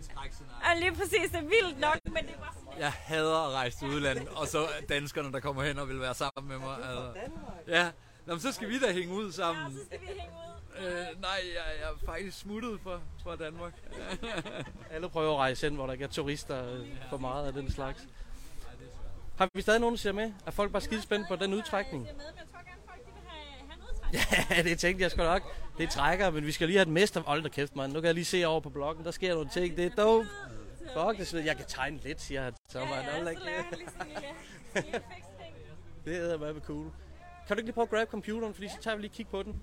[0.00, 0.70] Er.
[0.70, 3.78] Og lige præcis, det er vildt nok, men det bare sådan, Jeg hader at rejse
[3.78, 6.76] til udlandet, og så danskerne, der kommer hen og vil være sammen med mig.
[6.76, 7.12] Altså.
[7.68, 7.90] Ja,
[8.26, 9.72] Nå, men så skal vi da hænge ud ja, sammen.
[9.72, 10.86] så skal vi hænge ud.
[10.86, 13.72] Øh, nej, jeg, jeg er faktisk smuttet fra, fra Danmark.
[14.90, 17.70] Alle prøver at rejse ind, hvor der ikke er turister øh, for meget af den
[17.70, 18.06] slags.
[19.38, 20.32] Har vi stadig nogen, der ser med?
[20.46, 22.06] Er folk bare skide spændt på den udtrækning?
[22.06, 24.05] Jeg med, men jeg tror gerne, folk de vil have, have noget træk.
[24.50, 25.42] Ja, det tænkte jeg sgu nok.
[25.78, 27.20] Det trækker, men vi skal lige have et mester.
[27.20, 27.92] Hold da kæft, mand.
[27.92, 29.04] Nu kan jeg lige se over på bloggen.
[29.04, 29.76] Der sker nogle ting.
[29.76, 30.28] Det er dope.
[30.78, 31.44] Fuck, det.
[31.46, 32.52] Jeg kan tegne lidt, siger han.
[32.68, 35.04] Så Ja, ja, så laver jeg lige sådan en lille, lille fix-ting.
[36.04, 36.86] Det er meget cool.
[37.46, 39.42] Kan du ikke lige prøve at grab computeren, fordi så tager vi lige kig på
[39.42, 39.62] den.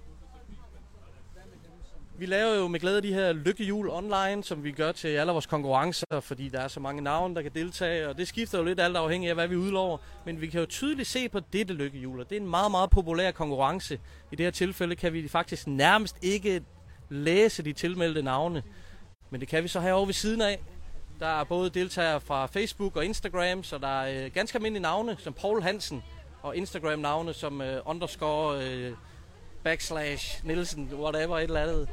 [2.23, 5.45] Vi laver jo med glæde de her lykkehjul online, som vi gør til alle vores
[5.45, 8.79] konkurrencer, fordi der er så mange navne, der kan deltage, og det skifter jo lidt
[8.79, 9.97] alt afhængig af, hvad vi udlover.
[10.25, 12.89] Men vi kan jo tydeligt se på dette lykkehjul, og det er en meget, meget
[12.89, 13.99] populær konkurrence.
[14.31, 16.63] I det her tilfælde kan vi faktisk nærmest ikke
[17.09, 18.63] læse de tilmeldte navne,
[19.29, 20.59] men det kan vi så herovre ved siden af.
[21.19, 25.15] Der er både deltagere fra Facebook og Instagram, så der er øh, ganske almindelige navne,
[25.19, 26.03] som Paul Hansen,
[26.41, 28.93] og Instagram-navne som øh, underscore, øh,
[29.63, 31.89] backslash, Nielsen, whatever, et eller andet.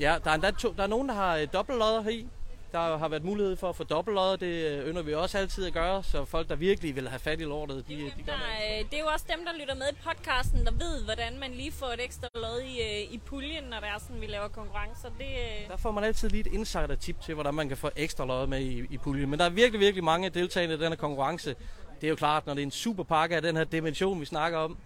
[0.00, 2.26] Ja, der er, endda to, der er nogen, der har øh, dobbeltlodder her i.
[2.72, 4.36] Der har været mulighed for at få dobbeltlodder.
[4.36, 7.40] Det øh, ynder vi også altid at gøre, så folk, der virkelig vil have fat
[7.40, 8.26] i lortet, de, de gør det.
[8.26, 11.38] Der, øh, det er jo også dem, der lytter med i podcasten, der ved, hvordan
[11.40, 14.48] man lige får et ekstra lod i, i puljen, når det er sådan, vi laver
[14.48, 15.08] konkurrencer.
[15.08, 15.26] Det,
[15.68, 18.60] Der får man altid lige et insider-tip til, hvordan man kan få ekstra lodder med
[18.60, 19.30] i, i puljen.
[19.30, 21.54] Men der er virkelig, virkelig mange deltagende i den her konkurrence.
[22.00, 24.58] Det er jo klart, når det er en superpakke af den her dimension, vi snakker
[24.58, 24.78] om.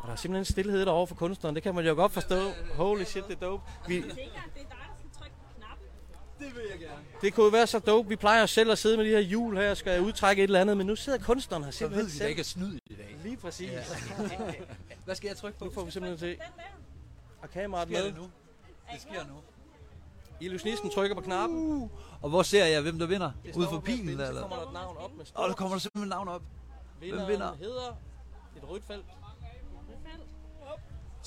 [0.00, 1.54] Og der er simpelthen en stillhed derovre for kunstneren.
[1.54, 2.50] Det kan man jo godt forstå.
[2.74, 3.62] Holy shit, det er dope.
[3.88, 5.86] Vi, det er dig, der skal trykke på knappen.
[7.22, 8.08] det kunne jo være så dope.
[8.08, 10.44] Vi plejer jo selv at sidde med de her hjul her og skal udtrække et
[10.48, 10.76] eller andet.
[10.76, 13.16] Men nu sidder kunstneren her Så simpelthen ved vi, der ikke er snyd i dag.
[13.22, 13.70] Lige præcis.
[15.04, 15.64] Hvad skal jeg trykke på?
[15.64, 16.42] Nu får vi simpelthen se.
[17.42, 18.04] Og kameraet med.
[18.04, 18.22] det nu?
[18.92, 19.34] Det sker nu.
[20.40, 21.58] Illusionisten trykker på knappen.
[21.58, 21.90] Uh,
[22.22, 23.30] og hvor ser jeg, hvem der vinder?
[23.44, 24.40] Det Ude for pilen, finde, Så eller?
[24.40, 25.48] kommer der et navn op med Og stort.
[25.48, 26.42] der kommer der simpelthen navn op.
[27.00, 27.54] Vinderen vinder?
[27.56, 27.96] hedder
[28.56, 29.04] et rødt felt.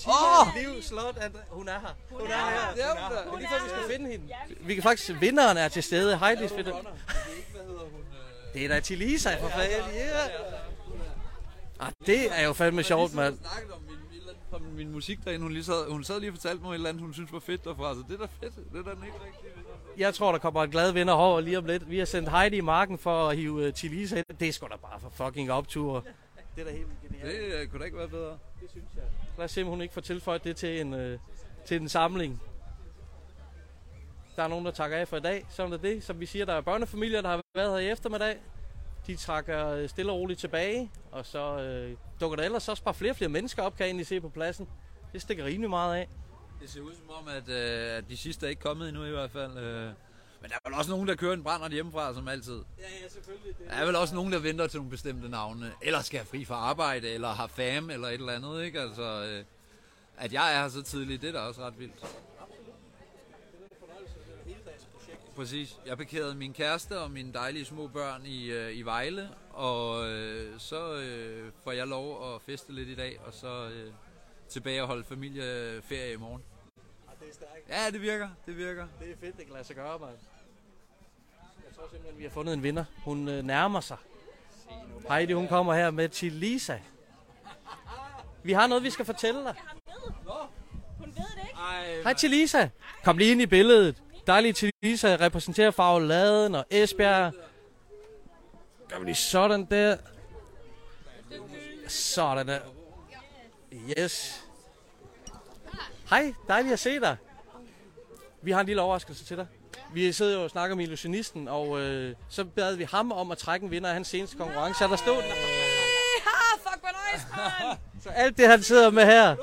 [0.07, 0.55] Åh!
[0.55, 1.87] Liv Slot, at hun er her.
[2.11, 2.49] Hun, er, er her.
[2.49, 2.65] her.
[2.69, 3.29] Hun er her.
[3.29, 4.33] Hun Det er er vi skal finde hende.
[4.59, 6.17] Vi kan faktisk, vinderen er til stede.
[6.17, 6.69] Heidi Fedt.
[8.53, 9.79] Det er da til Lisa for fanden.
[9.95, 10.29] Yeah.
[11.79, 13.37] Ah, det er jo fandme sjovt, mand.
[13.39, 15.43] snakket om min, fra min musik derinde.
[15.43, 17.39] Hun, lige sad, hun sad lige og fortalte mig et eller andet, hun synes var
[17.39, 17.93] fedt derfra.
[17.93, 18.55] Så det er da fedt.
[18.55, 19.69] Det er da den ikke rigtige vinder.
[19.97, 21.89] Jeg tror, der kommer en glad vinder over lige om lidt.
[21.89, 24.25] Vi har sendt Heidi i marken for at hive uh, Tilisa ind.
[24.39, 26.05] Det er sgu da bare for fucking optur.
[26.55, 27.41] Det er da helt genialt.
[27.41, 28.37] Det øh, kunne da ikke være bedre.
[28.61, 29.03] Det synes jeg.
[29.37, 31.19] Lad os se, om hun ikke får tilføjet det til en, øh,
[31.65, 32.41] til en samling.
[34.35, 35.45] Der er nogen, der takker af for i dag.
[35.49, 36.03] Sådan er det.
[36.03, 38.37] Som vi siger, der er børnefamilier, der har været her i eftermiddag.
[39.07, 40.91] De trækker øh, stille og roligt tilbage.
[41.11, 43.87] Og så øh, dukker der ellers også bare flere og flere mennesker op, kan jeg
[43.89, 44.69] egentlig se på pladsen.
[45.13, 46.09] Det stikker rimelig meget af.
[46.61, 49.09] Det ser ud som om, at, øh, at de sidste er ikke kommet endnu i
[49.09, 49.57] hvert fald.
[49.57, 49.91] Øh.
[50.43, 52.63] Men der er vel også nogen, der kører en brænder hjemmefra, som altid.
[52.79, 53.57] Ja, ja, selvfølgelig.
[53.57, 55.73] Det Der er vel også nogen, der venter til nogle bestemte navne.
[55.81, 58.81] Eller skal have fri fra arbejde, eller har fam, eller et eller andet, ikke?
[58.81, 59.45] Altså, øh,
[60.17, 62.05] at jeg er her så tidligt, det er da også ret vildt.
[65.35, 65.79] Præcis.
[65.85, 70.59] Jeg parkerede min kæreste og mine dejlige små børn i, øh, i Vejle, og øh,
[70.59, 73.93] så øh, får jeg lov at feste lidt i dag, og så øh,
[74.49, 76.43] tilbage og holde familieferie i morgen.
[77.19, 77.69] det er stærkt.
[77.69, 78.87] Ja, det virker, det virker.
[78.99, 80.17] Det er fedt, det kan lade sig gøre, mand.
[81.73, 82.85] Jeg tror simpelthen, vi har fundet en vinder.
[83.03, 83.97] Hun øh, nærmer sig.
[85.09, 86.77] Heidi, hun kommer her med til Lisa.
[88.43, 89.55] Vi har noget, vi skal fortælle dig.
[90.97, 91.59] Hun ved det ikke.
[91.59, 92.69] Ej, Hej til Lisa.
[93.03, 94.03] Kom lige ind i billedet.
[94.27, 97.33] Dejligt til Lisa repræsenterer Fagladen og Esbjerg.
[98.89, 99.97] Gør vi lige sådan der.
[101.87, 102.59] Sådan der.
[103.99, 104.45] Yes.
[106.09, 107.17] Hej, dejligt at se dig.
[108.41, 109.47] Vi har en lille overraskelse til dig.
[109.93, 113.37] Vi sidder jo og snakker med illusionisten, og øh, så bad vi ham om at
[113.37, 114.83] trække en vinder af hans seneste konkurrence.
[114.83, 115.23] Og der stod den.
[115.23, 117.77] Ah, fuck, hvor nice, man.
[118.03, 119.35] Så alt det, han sidder med her,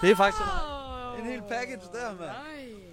[0.00, 0.42] det er faktisk...
[1.18, 2.30] en hel package der, mand.
[2.30, 2.87] Ej.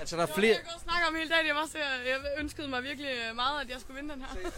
[0.00, 0.54] Altså, der er Det flere...
[0.54, 1.46] jeg snakke om hele dagen.
[1.46, 4.50] Jeg, var så, jeg ønskede mig virkelig meget, at jeg skulle vinde den her.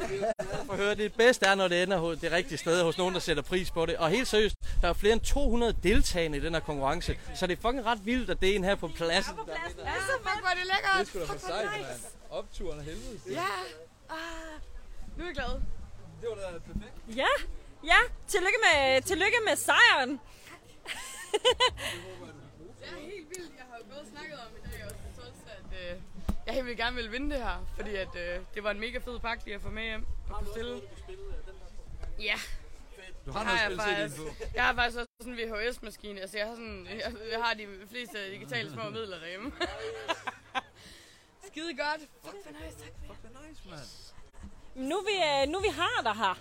[0.67, 0.95] for høre.
[0.95, 3.71] Det bedste er, når det ender hos det rigtige sted, hos nogen, der sætter pris
[3.71, 3.97] på det.
[3.97, 7.59] Og helt seriøst, der er flere end 200 deltagende i den her konkurrence, så det
[7.59, 9.37] er fucking ret vildt, at det er en her på pladsen.
[9.37, 9.81] På pladsen.
[9.85, 9.93] Ja,
[10.31, 10.99] fuck, hvor er det lækkert.
[10.99, 11.89] Det skulle da Fuck, for sejt, nice.
[11.89, 12.01] mand.
[12.31, 13.21] Opturen af helvede.
[13.31, 13.47] Ja.
[14.11, 14.17] Ah.
[15.17, 15.55] Nu er jeg glad.
[16.21, 17.17] Det var da perfekt.
[17.17, 17.33] Ja,
[17.85, 17.99] ja.
[18.29, 20.21] Tillykke med, tillykke med sejren.
[22.81, 23.53] Det er helt vildt.
[23.61, 25.95] Jeg har jo både snakket om i dag også til Tols, at øh,
[26.51, 27.67] jeg helt vildt gerne ville vinde det her.
[27.77, 30.37] Fordi at, øh, det var en mega fed pakke, lige at få med hjem og
[30.39, 30.81] kunne stille.
[32.21, 32.35] Ja,
[33.27, 34.21] Du har har noget jeg faktisk.
[34.55, 36.21] Jeg har faktisk også sådan en VHS-maskine.
[36.21, 39.53] Altså, jeg har, sådan, jeg, jeg har de fleste digitale små midler derhjemme.
[41.47, 42.01] Skide godt.
[42.25, 42.79] Fuck, hvor nice.
[42.79, 43.49] Tak for det.
[43.49, 44.89] nice, mand.
[44.89, 46.39] Nu vi, øh, nu vi har dig her,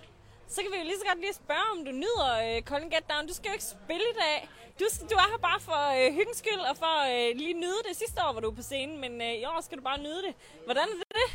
[0.53, 3.05] så kan vi jo lige så godt lige spørge, om du nyder øh, Colin Get
[3.09, 3.27] Down.
[3.27, 4.49] Du skal jo ikke spille i dag.
[4.79, 7.95] Du, du er her bare for øh, hyggens skyld og for øh, lige nyde det.
[7.97, 10.33] Sidste år var du på scenen, men øh, i år skal du bare nyde det.
[10.65, 11.13] Hvordan er det?
[11.21, 11.29] det?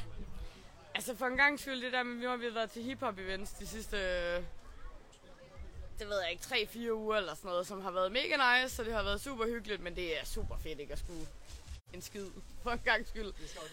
[0.94, 3.18] Altså for en gang skyld, det der med, vi har vi har været til hiphop
[3.18, 4.42] events de sidste, øh,
[5.98, 6.44] det ved jeg ikke,
[6.88, 9.46] 3-4 uger eller sådan noget, som har været mega nice, så det har været super
[9.46, 11.26] hyggeligt, men det er super fedt ikke at skulle
[11.92, 12.26] en skid
[12.62, 13.32] for en gang skyld.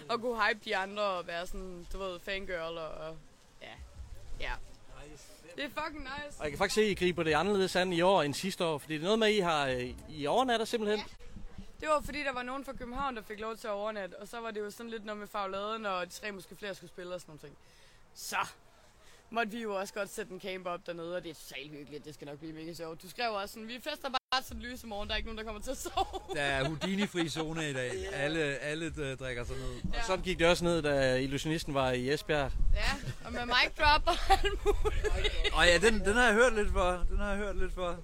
[0.09, 3.17] Og kunne hype de andre og være sådan, du ved, fangirl og
[3.61, 3.73] ja,
[4.39, 4.51] ja.
[5.55, 6.39] Det er fucking nice.
[6.39, 8.65] Og jeg kan faktisk se, at I griber det anderledes an i år end sidste
[8.65, 10.99] år, fordi det er noget med, at I har øh, i overnatter simpelthen.
[11.79, 14.27] Det var fordi, der var nogen fra København, der fik lov til at overnatte, og
[14.27, 16.89] så var det jo sådan lidt noget med fagladen, og de tre måske flere skulle
[16.89, 17.57] spille og sådan nogle ting.
[18.13, 18.47] Så
[19.29, 22.05] måtte vi jo også godt sætte en camp op dernede, og det er totalt hyggeligt,
[22.05, 23.01] det skal nok blive mega sjovt.
[23.01, 25.43] Du skrev også sådan, vi fester bare til lyse morgen, der er ikke nogen, der
[25.43, 26.21] kommer til at sove.
[26.35, 27.91] Der er Houdini-fri zone i dag.
[28.13, 29.91] Alle, alle øh, drikker sig ned.
[29.93, 32.51] Ja, Sådan gik det også ned, da illusionisten var i Esbjerg.
[32.73, 32.81] ja
[33.25, 35.53] og med mic drop og alt muligt.
[35.53, 37.05] Og ja, den, den har jeg hørt lidt for.
[37.09, 37.97] Den har jeg hørt lidt for.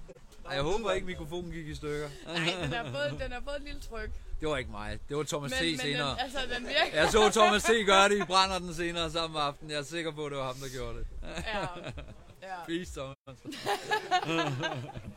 [0.48, 2.08] Ej, jeg håber ikke, mikrofonen gik i stykker.
[2.26, 4.10] Nej, den har fået, den har fået et lille tryk.
[4.40, 4.98] Det var ikke mig.
[5.08, 5.62] Det var Thomas Men, T.
[5.62, 6.10] men senere.
[6.10, 7.00] den, altså, den virker.
[7.00, 7.70] Jeg så Thomas T.
[7.86, 9.70] gøre det i brænder den senere samme aften.
[9.70, 11.06] Jeg er sikker på, at det var ham, der gjorde det.
[11.22, 11.58] Ja.
[12.48, 12.64] ja.
[12.66, 13.38] Peace, Thomas.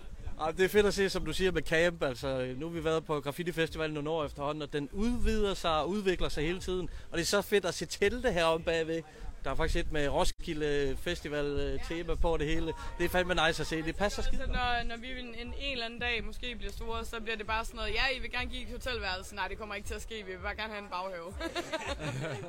[0.39, 2.03] Ej, det er fedt at se, som du siger med camp.
[2.03, 5.79] Altså, nu har vi været på Graffiti Festival nogle år efterhånden, og den udvider sig
[5.79, 6.89] og udvikler sig hele tiden.
[7.11, 9.01] Og det er så fedt at se telte heroppe bagved.
[9.43, 12.73] Der er faktisk et med Roskilde Festival øh, tema på det hele.
[12.97, 13.81] Det er fandme nice at se.
[13.83, 14.41] Det passer skidt.
[14.41, 17.47] Så når, når vi en, en, eller anden dag måske bliver store, så bliver det
[17.47, 19.35] bare sådan noget, ja, I vil gerne give et hotelværelse.
[19.35, 20.15] Nej, det kommer ikke til at ske.
[20.25, 21.33] Vi vil bare gerne have en baghave.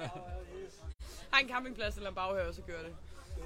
[1.33, 2.95] har en campingplads eller en baghave, så gør det.
[3.39, 3.45] Ja,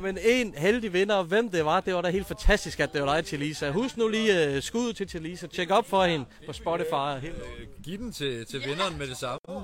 [0.00, 3.14] men en heldig vinder, hvem det var, det var da helt fantastisk, at det var
[3.14, 3.70] dig, Tilisa.
[3.70, 5.46] Husk nu lige uh, skuddet til Tilisa.
[5.46, 7.20] Tjek op for hende på Spotify.
[7.22, 7.36] Helt.
[7.84, 9.38] Giv den til, til vinderen med det samme.
[9.48, 9.62] Åh, oh,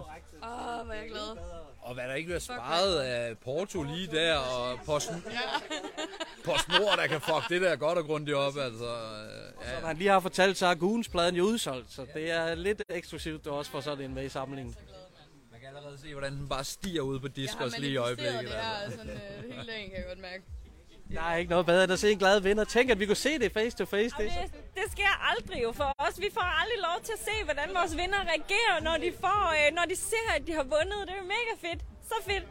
[0.85, 1.37] hvor er jeg glad.
[1.83, 5.25] Og hvad der ikke bliver sparet af Porto lige der, og posten,
[6.45, 8.85] PostNord, der kan fuck det der godt og grundigt op, altså.
[8.85, 9.75] øh, Ja.
[9.75, 13.45] Som han lige har fortalt, så er Goons-pladen jo udsolgt, så det er lidt eksklusivt,
[13.45, 14.77] du også får sådan en med i samlingen.
[15.77, 18.35] Allerede se, hvordan den bare stiger ud på Jeg Discos har lige i øjeblikket.
[18.35, 19.01] manifesteret Altså.
[19.03, 20.43] det her, sådan øh, hele dagen kan jeg godt mærke.
[21.15, 22.65] Der er ikke noget bedre end at se en glad vinder.
[22.65, 24.15] Tænk, at vi kunne se det face to face.
[24.19, 26.21] Det, det, det sker aldrig jo for os.
[26.21, 29.75] Vi får aldrig lov til at se, hvordan vores vinder reagerer, når de, får, øh,
[29.75, 31.01] når de ser, at de har vundet.
[31.09, 31.83] Det er mega fedt.
[32.09, 32.45] Så fedt.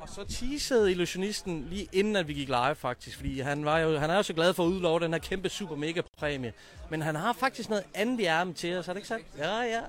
[0.00, 3.98] Og så teasede illusionisten lige inden, at vi gik live faktisk, fordi han, var jo,
[3.98, 6.52] han er jo så glad for at udlove den her kæmpe super mega præmie.
[6.90, 9.26] Men han har faktisk noget andet i ærmen til os, er det ikke sandt?
[9.38, 9.80] Ja, ja.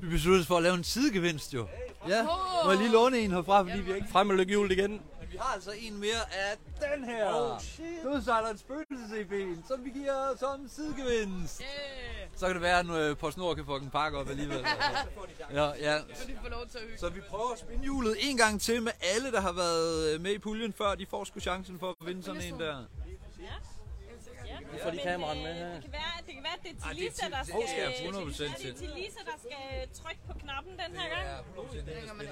[0.00, 1.66] Vi besluttede os for at lave en sidegevinst jo.
[2.08, 2.22] Ja,
[2.64, 4.06] må jeg lige låne en herfra, fordi vi ikke...
[4.12, 4.90] Frem og lykke jul igen.
[4.90, 7.34] Men vi har altså en mere af den her.
[7.34, 7.84] Oh, shit.
[8.04, 11.62] Dødsejlerens spøgelse-CP'en, som vi giver som sidegevinst.
[11.62, 12.28] Yeah.
[12.36, 14.58] Så kan det være, at nu PostNord kan fucking pakke op alligevel.
[15.52, 15.98] ja, ja.
[16.14, 16.98] Så de får lov til at hygge.
[16.98, 20.20] Så vi prøver at spinde hjulet en gang til med alle, der har været øh,
[20.20, 20.94] med i puljen før.
[20.94, 22.84] De får sgu chancen for at vinde sådan en der.
[24.78, 24.84] Ja.
[24.84, 25.72] Vi får de Men, kameraerne med øh, her.
[25.74, 27.56] Det kan være, det kan være, at det er til- der skal...
[27.56, 28.74] 100% det er til.
[28.74, 29.62] Tilisa, der skal
[30.00, 31.26] trykke på knappen den her gang.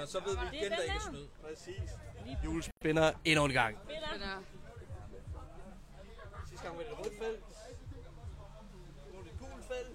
[0.03, 1.27] Og så ved vi Det igen, der ikke er snyd.
[2.45, 3.77] Julespinder endnu en gang.
[3.87, 4.39] Fedt, Den er.
[6.49, 7.41] Sidste gang var det et rødt felt.
[9.13, 9.89] Nu er det et gult felt.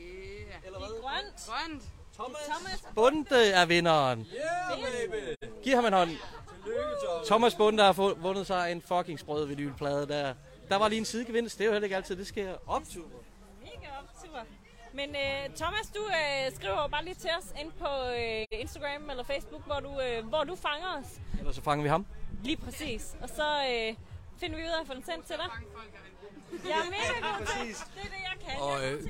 [0.00, 0.66] Yeah.
[0.66, 1.36] Eller Det er grønt.
[1.46, 1.82] Grønt.
[2.16, 2.84] Thomas.
[2.94, 4.26] Bunde er vinderen.
[4.34, 5.34] Yeah, baby!
[5.62, 6.10] Giv ham en hånd.
[6.10, 7.26] Tillykke, Thomas.
[7.26, 10.34] Thomas Bunde har vundet sig en fucking sprød vinylplade der.
[10.72, 11.58] Der var lige en sidegevinst.
[11.58, 13.04] Det er jo heller ikke altid, det sker optur.
[13.60, 14.38] Mega op, super.
[14.92, 19.24] Men øh, Thomas, du øh, skriver bare lige til os ind på øh, Instagram eller
[19.24, 21.10] Facebook, hvor du, øh, hvor du fanger os.
[21.38, 22.06] Ellers så fanger vi ham.
[22.42, 23.16] Lige præcis.
[23.22, 23.94] Og så øh,
[24.40, 25.48] finder vi ud af at få den sendt til dig.
[26.68, 27.66] Jeg er mega god til.
[27.68, 28.60] Det er det, jeg kan.
[28.60, 29.02] Og, jeg øh.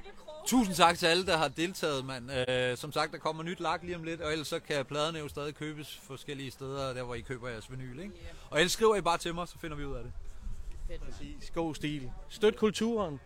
[0.47, 2.51] Tusind tak til alle, der har deltaget, mand.
[2.51, 5.19] Øh, som sagt, der kommer nyt lak lige om lidt, og ellers så kan pladerne
[5.19, 8.15] jo stadig købes forskellige steder, der hvor I køber jeres vinyl, ikke?
[8.51, 10.13] Og ellers skriver I bare til mig, så finder vi ud af det.
[11.01, 11.51] Præcis.
[11.55, 12.11] God stil.
[12.29, 13.21] Støt kulturen.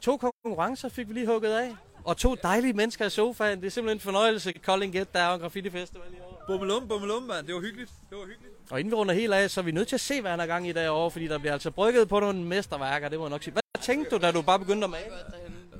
[0.00, 1.76] To konkurrencer fik vi lige hugget af.
[2.04, 3.60] Og to dejlige mennesker i sofaen.
[3.60, 4.52] Det er simpelthen en fornøjelse.
[4.52, 6.44] Kolding Get, der er en graffiti festival i år.
[6.46, 7.46] Bummelum, bummelum, mand.
[7.46, 7.90] Det var hyggeligt.
[8.10, 8.54] Det var hyggeligt.
[8.70, 10.40] Og inden vi runder helt af, så er vi nødt til at se, hvad han
[10.40, 13.30] er gang i derovre, fordi der bliver altså brygget på nogle mesterværker, det må jeg
[13.30, 13.52] nok sige.
[13.52, 15.12] Hvad tænkte du, da du bare begyndte at male?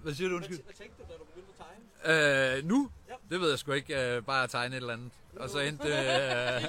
[0.03, 0.63] Hvad siger du, undskyld?
[0.65, 1.67] Hvad tænkte du, da du begyndte at
[2.05, 2.59] tegne?
[2.59, 2.91] Øh, nu?
[3.31, 4.17] Det ved jeg sgu ikke.
[4.17, 5.13] Øh, bare at tegne et eller andet.
[5.37, 5.89] Og så endte...
[5.89, 6.63] Øh,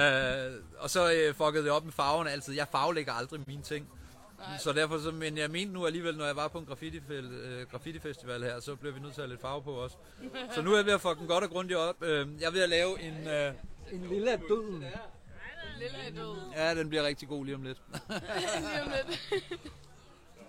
[0.00, 2.54] øh, og så øh, fuckede jeg op med farverne altid.
[2.54, 3.88] Jeg farvelægger aldrig mine ting.
[4.58, 7.66] Så derfor, så, men jeg mente nu alligevel, når jeg var på en graffiti, øh,
[7.70, 9.96] graffiti festival her, så blev vi nødt til at have lidt farve på også.
[10.54, 12.02] Så nu er jeg ved at fucke den godt og grundigt op.
[12.02, 13.54] Øh, jeg er ved at lave en, øh,
[13.92, 14.84] en lille døden.
[15.78, 16.36] Lille er død.
[16.56, 17.82] Ja, den bliver rigtig god lige om lidt.
[17.98, 19.32] Lige om lidt.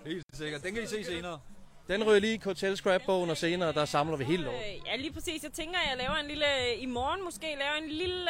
[0.06, 0.63] Helt sikkert.
[0.63, 1.39] Den kan I se senere.
[1.88, 4.58] Den ryger lige i Hotel Scrapbogen, og senere der samler vi helt over.
[4.58, 5.43] Øh, ja, lige præcis.
[5.43, 6.46] Jeg tænker, at jeg laver en lille...
[6.78, 8.30] I morgen måske laver en lille,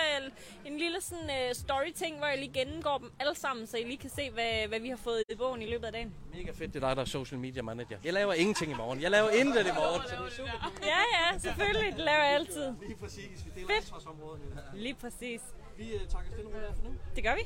[0.65, 3.97] en lille sådan, uh, story-ting, hvor jeg lige gennemgår dem alle sammen, så I lige
[3.97, 6.13] kan se, hvad, hvad vi har fået i bogen i løbet af dagen.
[6.33, 7.97] Mega fedt, det er dig, der er social media manager.
[8.03, 9.01] Jeg laver ingenting i morgen.
[9.01, 10.01] Jeg laver intet i morgen.
[10.09, 10.73] Så det er super.
[10.85, 11.01] Ja,
[11.33, 11.91] ja, selvfølgelig.
[11.95, 12.73] Det laver jeg altid.
[12.87, 13.45] Lige præcis.
[13.45, 13.77] Vi deler Fedt.
[13.77, 14.41] ansvarsområdet.
[14.73, 15.41] Lige præcis.
[15.77, 16.95] Vi uh, takker stille for nu.
[17.15, 17.41] Det gør vi.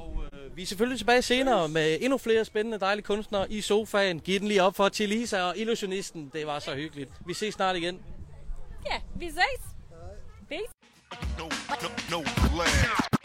[0.00, 4.20] Og øh, vi er selvfølgelig tilbage senere med endnu flere spændende, dejlige kunstnere i sofaen.
[4.20, 6.30] Giv den lige op for Tilisa og Illusionisten.
[6.32, 7.10] Det var så hyggeligt.
[7.26, 8.02] Vi ses snart igen.
[8.90, 9.64] Ja, vi ses.
[10.48, 10.72] Peace.
[11.38, 11.48] no,
[12.10, 13.19] no, no